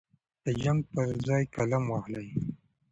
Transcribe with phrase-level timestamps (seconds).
[0.45, 2.29] د جنګ پر ځای قلم واخلئ.